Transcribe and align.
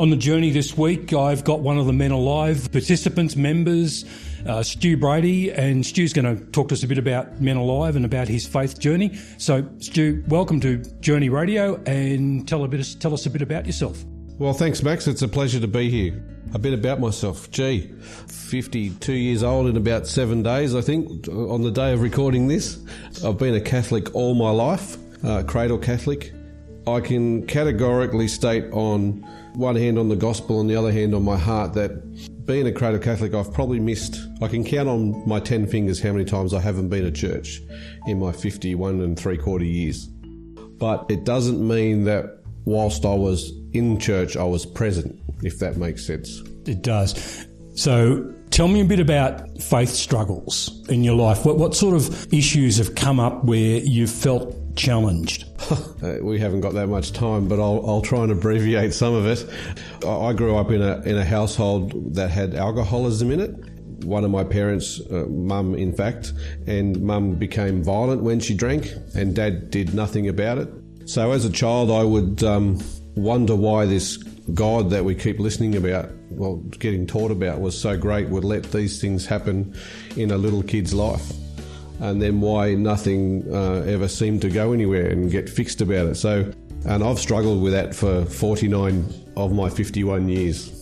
On 0.00 0.10
the 0.10 0.16
journey 0.16 0.50
this 0.50 0.78
week, 0.78 1.12
I've 1.12 1.42
got 1.42 1.58
one 1.58 1.76
of 1.76 1.86
the 1.86 1.92
Men 1.92 2.12
Alive 2.12 2.70
participants, 2.70 3.34
members, 3.34 4.04
uh, 4.46 4.62
Stu 4.62 4.96
Brady, 4.96 5.50
and 5.50 5.84
Stu's 5.84 6.12
going 6.12 6.36
to 6.36 6.44
talk 6.52 6.68
to 6.68 6.76
us 6.76 6.84
a 6.84 6.86
bit 6.86 6.98
about 6.98 7.40
Men 7.40 7.56
Alive 7.56 7.96
and 7.96 8.04
about 8.04 8.28
his 8.28 8.46
faith 8.46 8.78
journey. 8.78 9.18
So, 9.38 9.68
Stu, 9.78 10.22
welcome 10.28 10.60
to 10.60 10.76
Journey 11.00 11.30
Radio, 11.30 11.82
and 11.82 12.46
tell 12.46 12.62
a 12.62 12.68
bit, 12.68 12.94
tell 13.00 13.12
us 13.12 13.26
a 13.26 13.30
bit 13.30 13.42
about 13.42 13.66
yourself. 13.66 14.04
Well, 14.38 14.52
thanks, 14.52 14.84
Max. 14.84 15.08
It's 15.08 15.22
a 15.22 15.26
pleasure 15.26 15.58
to 15.58 15.66
be 15.66 15.90
here. 15.90 16.22
A 16.54 16.60
bit 16.60 16.74
about 16.74 17.00
myself. 17.00 17.50
Gee, 17.50 17.92
52 18.28 19.12
years 19.12 19.42
old 19.42 19.66
in 19.66 19.76
about 19.76 20.06
seven 20.06 20.44
days, 20.44 20.76
I 20.76 20.80
think, 20.80 21.26
on 21.26 21.62
the 21.62 21.72
day 21.72 21.92
of 21.92 22.02
recording 22.02 22.46
this. 22.46 22.78
I've 23.24 23.36
been 23.36 23.56
a 23.56 23.60
Catholic 23.60 24.14
all 24.14 24.36
my 24.36 24.50
life, 24.50 24.96
uh, 25.24 25.42
cradle 25.42 25.76
Catholic. 25.76 26.32
I 26.94 27.00
can 27.00 27.46
categorically 27.46 28.28
state 28.28 28.64
on 28.72 29.24
one 29.54 29.76
hand 29.76 29.98
on 29.98 30.08
the 30.08 30.16
gospel 30.16 30.60
and 30.60 30.70
the 30.70 30.76
other 30.76 30.92
hand 30.92 31.14
on 31.14 31.24
my 31.24 31.36
heart 31.36 31.74
that 31.74 32.46
being 32.46 32.66
a 32.66 32.72
cradle 32.72 32.98
Catholic, 32.98 33.34
I've 33.34 33.52
probably 33.52 33.78
missed, 33.78 34.26
I 34.40 34.48
can 34.48 34.64
count 34.64 34.88
on 34.88 35.28
my 35.28 35.38
10 35.38 35.66
fingers 35.66 36.00
how 36.00 36.12
many 36.12 36.24
times 36.24 36.54
I 36.54 36.60
haven't 36.60 36.88
been 36.88 37.04
to 37.04 37.10
church 37.10 37.60
in 38.06 38.18
my 38.18 38.32
51 38.32 39.00
and 39.00 39.18
three 39.18 39.36
quarter 39.36 39.64
years. 39.64 40.06
But 40.06 41.06
it 41.10 41.24
doesn't 41.24 41.66
mean 41.66 42.04
that 42.04 42.42
whilst 42.64 43.04
I 43.04 43.14
was 43.14 43.52
in 43.72 43.98
church, 43.98 44.36
I 44.36 44.44
was 44.44 44.64
present, 44.64 45.20
if 45.42 45.58
that 45.58 45.76
makes 45.76 46.06
sense. 46.06 46.40
It 46.66 46.82
does. 46.82 47.46
So 47.74 48.34
tell 48.50 48.68
me 48.68 48.80
a 48.80 48.84
bit 48.84 48.98
about 48.98 49.60
faith 49.60 49.90
struggles 49.90 50.88
in 50.88 51.04
your 51.04 51.16
life. 51.16 51.44
What, 51.44 51.58
what 51.58 51.74
sort 51.74 51.94
of 51.94 52.32
issues 52.32 52.78
have 52.78 52.94
come 52.94 53.20
up 53.20 53.44
where 53.44 53.78
you've 53.78 54.10
felt 54.10 54.54
challenged? 54.78 55.44
uh, 56.02 56.16
we 56.22 56.38
haven't 56.38 56.62
got 56.62 56.72
that 56.74 56.86
much 56.86 57.12
time, 57.12 57.48
but 57.48 57.60
I'll, 57.60 57.84
I'll 57.86 58.00
try 58.00 58.22
and 58.22 58.32
abbreviate 58.32 58.94
some 58.94 59.12
of 59.12 59.26
it. 59.26 59.44
I 60.06 60.32
grew 60.32 60.56
up 60.56 60.70
in 60.70 60.80
a, 60.80 61.00
in 61.02 61.18
a 61.18 61.24
household 61.24 62.14
that 62.14 62.30
had 62.30 62.54
alcoholism 62.54 63.30
in 63.30 63.40
it. 63.40 63.50
One 64.04 64.24
of 64.24 64.30
my 64.30 64.44
parents, 64.44 65.00
uh, 65.10 65.26
mum 65.28 65.74
in 65.74 65.92
fact, 65.92 66.32
and 66.66 67.02
mum 67.02 67.34
became 67.34 67.82
violent 67.82 68.22
when 68.22 68.40
she 68.40 68.54
drank, 68.54 68.90
and 69.14 69.34
dad 69.34 69.70
did 69.70 69.92
nothing 69.92 70.28
about 70.28 70.58
it. 70.58 70.68
So 71.06 71.32
as 71.32 71.44
a 71.44 71.50
child, 71.50 71.90
I 71.90 72.04
would 72.04 72.44
um, 72.44 72.78
wonder 73.16 73.56
why 73.56 73.86
this 73.86 74.16
God 74.54 74.90
that 74.90 75.04
we 75.04 75.14
keep 75.14 75.40
listening 75.40 75.74
about, 75.74 76.10
well, 76.30 76.56
getting 76.78 77.06
taught 77.06 77.32
about, 77.32 77.60
was 77.60 77.78
so 77.78 77.98
great, 77.98 78.28
would 78.28 78.44
let 78.44 78.70
these 78.70 79.00
things 79.00 79.26
happen 79.26 79.74
in 80.16 80.30
a 80.30 80.38
little 80.38 80.62
kid's 80.62 80.94
life 80.94 81.32
and 82.00 82.22
then 82.22 82.40
why 82.40 82.74
nothing 82.74 83.44
uh, 83.52 83.84
ever 83.86 84.08
seemed 84.08 84.42
to 84.42 84.48
go 84.48 84.72
anywhere 84.72 85.08
and 85.08 85.30
get 85.30 85.48
fixed 85.48 85.80
about 85.80 86.06
it. 86.06 86.14
So, 86.16 86.52
and 86.86 87.02
I've 87.02 87.18
struggled 87.18 87.62
with 87.62 87.72
that 87.72 87.94
for 87.94 88.24
49 88.24 89.04
of 89.36 89.52
my 89.52 89.68
51 89.68 90.28
years. 90.28 90.74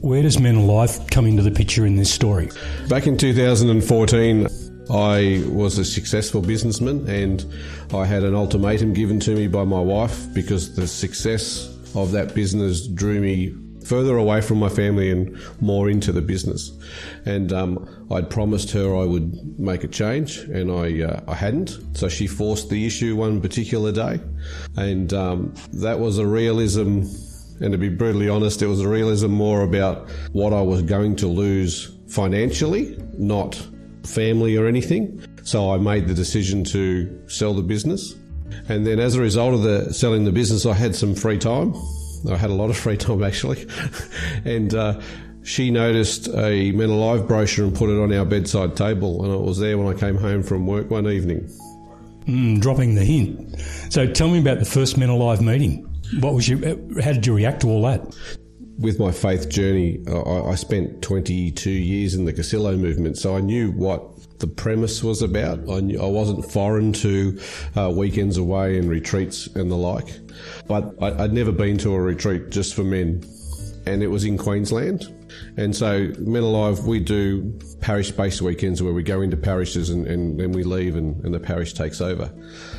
Where 0.00 0.22
does 0.22 0.38
Men 0.38 0.56
Alive 0.56 1.00
come 1.10 1.26
into 1.26 1.42
the 1.42 1.50
picture 1.50 1.86
in 1.86 1.96
this 1.96 2.12
story? 2.12 2.50
Back 2.88 3.06
in 3.06 3.16
2014, 3.16 4.46
I 4.90 5.42
was 5.48 5.78
a 5.78 5.84
successful 5.84 6.42
businessman 6.42 7.08
and 7.08 7.44
I 7.94 8.04
had 8.04 8.22
an 8.22 8.34
ultimatum 8.34 8.92
given 8.92 9.18
to 9.20 9.34
me 9.34 9.46
by 9.46 9.64
my 9.64 9.80
wife 9.80 10.26
because 10.34 10.74
the 10.76 10.86
success 10.86 11.74
of 11.94 12.12
that 12.12 12.34
business 12.34 12.86
drew 12.86 13.20
me 13.20 13.54
further 13.84 14.16
away 14.16 14.40
from 14.40 14.58
my 14.58 14.68
family 14.68 15.10
and 15.10 15.38
more 15.60 15.88
into 15.88 16.12
the 16.12 16.22
business. 16.22 16.72
And 17.24 17.52
um, 17.52 18.06
I'd 18.10 18.30
promised 18.30 18.70
her 18.72 18.96
I 18.96 19.04
would 19.04 19.58
make 19.58 19.84
a 19.84 19.88
change, 19.88 20.38
and 20.38 20.70
I 20.70 21.02
uh, 21.02 21.20
I 21.28 21.34
hadn't. 21.34 21.78
So 21.96 22.08
she 22.08 22.26
forced 22.26 22.70
the 22.70 22.86
issue 22.86 23.16
one 23.16 23.40
particular 23.40 23.92
day, 23.92 24.20
and 24.76 25.12
um, 25.12 25.54
that 25.72 25.98
was 25.98 26.18
a 26.18 26.26
realism. 26.26 27.02
And 27.60 27.70
to 27.70 27.78
be 27.78 27.88
brutally 27.88 28.28
honest, 28.28 28.62
it 28.62 28.66
was 28.66 28.80
a 28.80 28.88
realism 28.88 29.28
more 29.28 29.62
about 29.62 30.10
what 30.32 30.52
I 30.52 30.60
was 30.60 30.82
going 30.82 31.14
to 31.16 31.28
lose 31.28 31.96
financially, 32.08 32.98
not 33.16 33.54
family 34.02 34.56
or 34.56 34.66
anything. 34.66 35.24
So 35.44 35.70
I 35.72 35.78
made 35.78 36.08
the 36.08 36.14
decision 36.14 36.64
to 36.64 37.28
sell 37.28 37.54
the 37.54 37.62
business. 37.62 38.16
And 38.68 38.84
then 38.84 38.98
as 38.98 39.14
a 39.14 39.20
result 39.20 39.54
of 39.54 39.62
the 39.62 39.94
selling 39.94 40.24
the 40.24 40.32
business, 40.32 40.66
I 40.66 40.74
had 40.74 40.96
some 40.96 41.14
free 41.14 41.38
time 41.38 41.74
I 42.30 42.36
had 42.36 42.50
a 42.50 42.54
lot 42.54 42.70
of 42.70 42.76
free 42.76 42.96
time 42.96 43.22
actually, 43.22 43.66
and 44.44 44.74
uh, 44.74 45.00
she 45.42 45.70
noticed 45.70 46.28
a 46.28 46.72
Men 46.72 46.90
Alive 46.90 47.28
brochure 47.28 47.66
and 47.66 47.74
put 47.74 47.90
it 47.90 48.00
on 48.00 48.12
our 48.12 48.24
bedside 48.24 48.76
table, 48.76 49.24
and 49.24 49.32
it 49.32 49.40
was 49.40 49.58
there 49.58 49.76
when 49.78 49.94
I 49.94 49.98
came 49.98 50.16
home 50.16 50.42
from 50.42 50.66
work 50.66 50.90
one 50.90 51.06
evening. 51.08 51.48
Mm, 52.26 52.60
dropping 52.60 52.94
the 52.94 53.04
hint. 53.04 53.60
So 53.90 54.06
tell 54.06 54.28
me 54.28 54.40
about 54.40 54.58
the 54.58 54.64
first 54.64 54.96
Men 54.96 55.10
Alive 55.10 55.42
meeting. 55.42 55.88
What 56.20 56.34
was 56.34 56.48
you? 56.48 56.58
How 57.02 57.12
did 57.12 57.26
you 57.26 57.34
react 57.34 57.60
to 57.62 57.68
all 57.68 57.82
that? 57.82 58.16
With 58.78 58.98
my 58.98 59.12
faith 59.12 59.48
journey, 59.48 60.02
I, 60.08 60.50
I 60.50 60.54
spent 60.56 61.02
22 61.02 61.70
years 61.70 62.14
in 62.14 62.24
the 62.24 62.32
Cursillo 62.32 62.78
movement, 62.78 63.18
so 63.18 63.36
I 63.36 63.40
knew 63.40 63.70
what 63.70 64.38
the 64.40 64.46
premise 64.46 65.02
was 65.02 65.22
about. 65.22 65.60
I, 65.70 65.80
knew, 65.80 66.00
I 66.00 66.06
wasn't 66.06 66.50
foreign 66.50 66.92
to 66.94 67.40
uh, 67.76 67.92
weekends 67.94 68.36
away 68.36 68.78
and 68.78 68.90
retreats 68.90 69.46
and 69.46 69.70
the 69.70 69.76
like, 69.76 70.18
but 70.66 70.94
I, 71.00 71.12
would 71.12 71.32
never 71.32 71.52
been 71.52 71.78
to 71.78 71.94
a 71.94 72.00
retreat 72.00 72.50
just 72.50 72.74
for 72.74 72.84
men, 72.84 73.24
and 73.86 74.02
it 74.02 74.08
was 74.08 74.24
in 74.24 74.36
Queensland. 74.36 75.06
And 75.56 75.74
so, 75.74 76.12
Men 76.18 76.42
Alive, 76.42 76.86
we 76.86 77.00
do 77.00 77.58
parish 77.80 78.10
based 78.10 78.42
weekends 78.42 78.82
where 78.82 78.92
we 78.92 79.02
go 79.02 79.20
into 79.20 79.36
parishes 79.36 79.90
and, 79.90 80.06
and 80.06 80.38
then 80.38 80.52
we 80.52 80.62
leave 80.62 80.96
and, 80.96 81.24
and 81.24 81.34
the 81.34 81.40
parish 81.40 81.74
takes 81.74 82.00
over. 82.00 82.32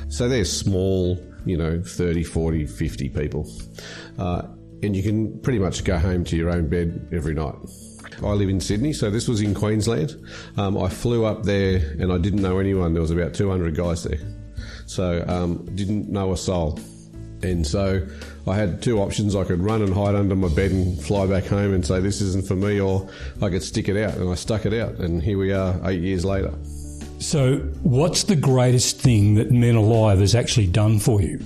So 0.09 0.27
they're 0.27 0.45
small, 0.45 1.19
you 1.45 1.57
know, 1.57 1.81
30, 1.81 2.23
40, 2.23 2.65
50 2.65 3.09
people. 3.09 3.49
Uh, 4.17 4.43
and 4.83 4.95
you 4.95 5.03
can 5.03 5.39
pretty 5.41 5.59
much 5.59 5.83
go 5.83 5.97
home 5.97 6.23
to 6.25 6.35
your 6.35 6.49
own 6.49 6.67
bed 6.67 7.07
every 7.11 7.33
night. 7.33 7.55
I 8.23 8.29
live 8.29 8.49
in 8.49 8.59
Sydney, 8.59 8.93
so 8.93 9.09
this 9.09 9.27
was 9.27 9.41
in 9.41 9.53
Queensland. 9.53 10.15
Um, 10.57 10.77
I 10.77 10.89
flew 10.89 11.25
up 11.25 11.43
there 11.43 11.77
and 11.99 12.11
I 12.11 12.17
didn't 12.17 12.41
know 12.41 12.59
anyone. 12.59 12.93
There 12.93 13.01
was 13.01 13.11
about 13.11 13.33
200 13.33 13.75
guys 13.75 14.03
there. 14.03 14.19
So 14.85 15.25
um, 15.27 15.65
didn't 15.75 16.09
know 16.09 16.31
a 16.31 16.37
soul. 16.37 16.79
And 17.43 17.65
so 17.65 18.05
I 18.47 18.55
had 18.55 18.81
two 18.81 18.99
options. 18.99 19.35
I 19.35 19.43
could 19.43 19.59
run 19.59 19.81
and 19.81 19.93
hide 19.93 20.15
under 20.15 20.35
my 20.35 20.47
bed 20.47 20.71
and 20.71 20.99
fly 21.01 21.25
back 21.27 21.45
home 21.45 21.73
and 21.73 21.85
say, 21.85 21.99
this 21.99 22.21
isn't 22.21 22.47
for 22.47 22.55
me, 22.55 22.79
or 22.79 23.09
I 23.41 23.49
could 23.49 23.63
stick 23.63 23.89
it 23.89 23.97
out. 23.97 24.15
And 24.15 24.29
I 24.29 24.35
stuck 24.35 24.65
it 24.65 24.73
out. 24.73 24.95
And 24.95 25.21
here 25.21 25.37
we 25.37 25.51
are 25.51 25.79
eight 25.83 26.01
years 26.01 26.23
later. 26.23 26.53
So, 27.19 27.57
what's 27.81 28.23
the 28.23 28.35
greatest 28.35 28.99
thing 28.99 29.35
that 29.35 29.51
Men 29.51 29.75
Alive 29.75 30.19
has 30.19 30.35
actually 30.35 30.67
done 30.67 30.99
for 30.99 31.21
you? 31.21 31.39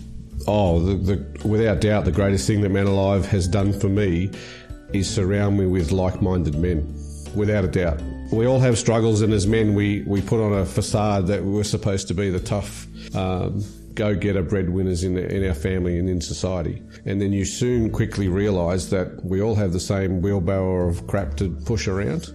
Oh, 0.48 0.80
the, 0.80 0.96
the, 0.96 1.48
without 1.48 1.82
doubt, 1.82 2.06
the 2.06 2.12
greatest 2.12 2.48
thing 2.48 2.62
that 2.62 2.70
Man 2.70 2.88
Alive 2.88 3.26
has 3.28 3.48
done 3.48 3.74
for 3.78 3.90
me 3.90 4.32
is 4.94 5.10
surround 5.10 5.58
me 5.58 5.66
with 5.66 5.92
like 5.92 6.22
minded 6.22 6.56
men, 6.56 6.88
without 7.36 7.64
a 7.64 7.68
doubt. 7.68 8.02
We 8.32 8.46
all 8.46 8.60
have 8.60 8.78
struggles, 8.78 9.22
and 9.22 9.34
as 9.34 9.48
men, 9.48 9.74
we, 9.74 10.04
we 10.04 10.22
put 10.22 10.44
on 10.44 10.54
a 10.54 10.66
facade 10.66 11.28
that 11.28 11.44
we're 11.44 11.64
supposed 11.64 12.08
to 12.10 12.14
be 12.14 12.30
the 12.30 12.40
tough, 12.40 12.88
um, 13.16 13.64
go 13.96 14.16
getter 14.16 14.44
breadwinners 14.44 15.04
in, 15.04 15.18
in 15.18 15.48
our 15.48 15.54
family 15.54 16.00
and 16.00 16.10
in 16.10 16.22
society. 16.22 16.82
And 17.06 17.22
then 17.22 17.34
you 17.34 17.44
soon 17.44 17.92
quickly 17.92 18.28
realise 18.28 18.86
that 18.88 19.24
we 19.26 19.42
all 19.42 19.56
have 19.56 19.74
the 19.74 19.80
same 19.80 20.22
wheelbarrow 20.22 20.88
of 20.88 21.08
crap 21.08 21.36
to 21.38 21.50
push 21.66 21.88
around. 21.88 22.34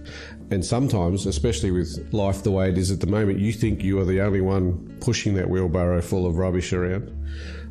And 0.51 0.63
sometimes, 0.63 1.25
especially 1.25 1.71
with 1.71 2.07
life 2.11 2.43
the 2.43 2.51
way 2.51 2.69
it 2.69 2.77
is 2.77 2.91
at 2.91 2.99
the 2.99 3.07
moment, 3.07 3.39
you 3.39 3.51
think 3.51 3.81
you 3.81 3.99
are 3.99 4.05
the 4.05 4.21
only 4.21 4.41
one 4.41 4.97
pushing 5.01 5.33
that 5.35 5.49
wheelbarrow 5.49 6.01
full 6.01 6.27
of 6.27 6.37
rubbish 6.37 6.71
around. 6.71 7.11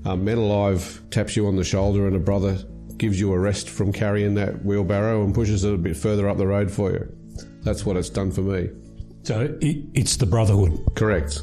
Um, 0.05 0.25
Men 0.25 0.39
Alive 0.39 1.03
taps 1.11 1.37
you 1.37 1.47
on 1.47 1.57
the 1.57 1.65
shoulder, 1.65 2.07
and 2.07 2.17
a 2.17 2.21
brother 2.21 2.59
gives 2.97 3.19
you 3.19 3.33
a 3.33 3.39
rest 3.39 3.71
from 3.71 3.93
carrying 3.93 4.35
that 4.35 4.65
wheelbarrow 4.65 5.25
and 5.25 5.35
pushes 5.35 5.65
it 5.65 5.75
a 5.75 5.79
bit 5.79 5.97
further 5.97 6.29
up 6.29 6.37
the 6.37 6.47
road 6.47 6.71
for 6.71 6.93
you. 6.93 7.13
That's 7.63 7.85
what 7.85 7.97
it's 7.97 8.11
done 8.11 8.31
for 8.31 8.43
me. 8.43 8.69
So 9.23 9.57
it, 9.61 9.85
it's 9.95 10.17
the 10.17 10.27
brotherhood. 10.27 10.79
Correct. 10.95 11.41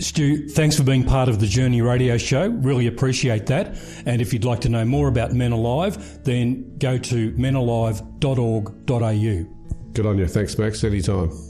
Stu, 0.00 0.48
thanks 0.48 0.76
for 0.76 0.82
being 0.82 1.04
part 1.04 1.28
of 1.28 1.40
the 1.40 1.46
Journey 1.46 1.82
Radio 1.82 2.16
Show. 2.16 2.48
Really 2.48 2.86
appreciate 2.86 3.44
that. 3.46 3.76
And 4.06 4.22
if 4.22 4.32
you'd 4.32 4.44
like 4.44 4.60
to 4.60 4.70
know 4.70 4.86
more 4.86 5.08
about 5.08 5.32
Men 5.32 5.52
Alive, 5.52 6.24
then 6.24 6.78
go 6.78 6.96
to 6.96 7.32
menalive.org.au. 7.32 9.92
Good 9.92 10.06
on 10.06 10.18
you. 10.18 10.26
Thanks, 10.26 10.56
Max. 10.56 10.82
Anytime. 10.84 11.49